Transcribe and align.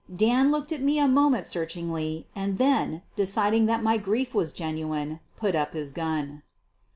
Dan 0.15 0.49
looked 0.49 0.71
at 0.71 0.81
me 0.81 0.97
a 0.97 1.07
moment 1.07 1.45
searchingly 1.45 2.25
and 2.35 2.57
then, 2.57 3.03
deciding 3.15 3.67
that 3.67 3.83
my 3.83 3.97
grief 3.97 4.33
was 4.33 4.51
genuine, 4.51 5.19
put 5.35 5.53
up 5.53 5.73
his 5.73 5.91
gun. 5.91 6.41